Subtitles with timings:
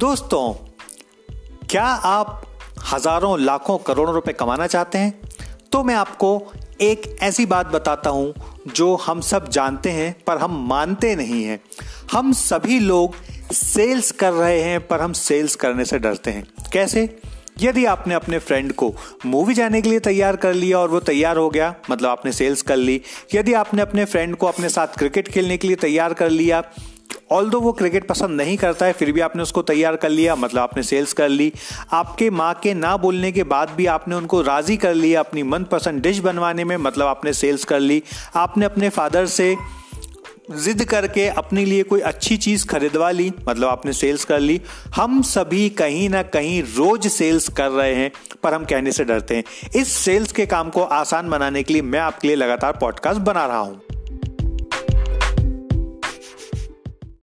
[0.00, 0.52] दोस्तों,
[1.66, 2.42] क्या आप
[2.92, 5.20] हज़ारों, लाखों, करोड़ों रुपए कमाना चाहते हैं?
[5.72, 6.30] तो मैं आपको
[6.80, 8.34] एक ऐसी बात बताता हूँ
[8.66, 11.60] जो हम सब जानते हैं, पर हम मानते नहीं हैं।
[12.12, 13.14] हम सभी लोग
[13.52, 17.18] सेल्स कर रहे हैं, पर हम सेल्स करने से डरते हैं। कैसे?
[17.60, 18.94] यदि आपने अपने फ्रेंड को
[19.26, 22.62] मूवी जाने के लिए तैयार कर लिया और वो तैयार हो गया मतलब आपने सेल्स
[22.62, 23.00] कर ली,
[23.34, 26.62] यदि आपने अपने फ्रेंड को अपने साथ क्रिकेट खेलने के लिए तैयार कर लिया
[27.32, 30.34] ऑल दो वो क्रिकेट पसंद नहीं करता है, फिर भी आपने उसको तैयार कर लिया
[30.36, 31.52] मतलब आपने सेल्स कर ली।
[31.92, 36.02] आपके माँ के ना बोलने के बाद भी आपने उनको राज़ी कर लिया अपनी मनपसंद
[36.02, 38.02] डिश बनवाने में मतलब आपने सेल्स कर ली।
[38.36, 39.54] आपने अपने फादर से
[40.52, 44.60] जिद करके अपने लिए कोई अच्छी चीज़ खरीदवा ली मतलब आपने सेल्स कर ली।
[44.96, 48.10] हम सभी कहीं ना कहीं रोज सेल्स कर रहे हैं,
[48.42, 49.44] पर हम कहने से डरते हैं।
[49.76, 53.46] इस सेल्स के काम को आसान बनाने के लिए मैं आपके लिए लगातार पॉडकास्ट बना
[53.46, 53.80] रहा हूँ।